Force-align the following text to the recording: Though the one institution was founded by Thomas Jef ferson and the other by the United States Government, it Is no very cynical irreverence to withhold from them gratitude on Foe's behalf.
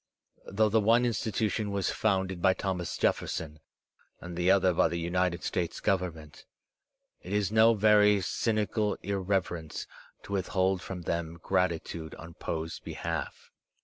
Though 0.47 0.69
the 0.69 0.81
one 0.81 1.05
institution 1.05 1.69
was 1.69 1.91
founded 1.91 2.41
by 2.41 2.55
Thomas 2.55 2.97
Jef 2.97 3.17
ferson 3.17 3.59
and 4.19 4.35
the 4.35 4.49
other 4.49 4.73
by 4.73 4.87
the 4.87 4.97
United 4.97 5.43
States 5.43 5.79
Government, 5.79 6.43
it 7.21 7.31
Is 7.31 7.51
no 7.51 7.75
very 7.75 8.19
cynical 8.19 8.95
irreverence 9.03 9.85
to 10.23 10.33
withhold 10.33 10.81
from 10.81 11.03
them 11.03 11.37
gratitude 11.43 12.15
on 12.15 12.33
Foe's 12.33 12.79
behalf. 12.79 13.51